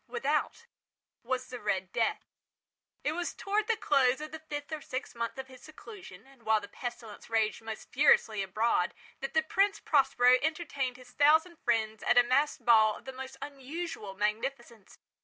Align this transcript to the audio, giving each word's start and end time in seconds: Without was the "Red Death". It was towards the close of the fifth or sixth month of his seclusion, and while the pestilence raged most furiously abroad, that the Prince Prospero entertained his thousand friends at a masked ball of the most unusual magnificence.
Without 0.07 0.65
was 1.21 1.47
the 1.49 1.59
"Red 1.59 1.91
Death". 1.93 2.25
It 3.03 3.11
was 3.11 3.35
towards 3.35 3.67
the 3.67 3.75
close 3.77 4.19
of 4.19 4.31
the 4.31 4.39
fifth 4.39 4.71
or 4.73 4.81
sixth 4.81 5.13
month 5.15 5.37
of 5.37 5.45
his 5.47 5.61
seclusion, 5.61 6.25
and 6.25 6.41
while 6.41 6.59
the 6.59 6.67
pestilence 6.67 7.29
raged 7.29 7.61
most 7.61 7.91
furiously 7.91 8.41
abroad, 8.41 8.95
that 9.19 9.35
the 9.35 9.43
Prince 9.43 9.79
Prospero 9.79 10.39
entertained 10.41 10.97
his 10.97 11.11
thousand 11.11 11.57
friends 11.59 12.01
at 12.01 12.17
a 12.17 12.23
masked 12.23 12.65
ball 12.65 12.95
of 12.97 13.05
the 13.05 13.13
most 13.13 13.37
unusual 13.43 14.15
magnificence. 14.15 14.97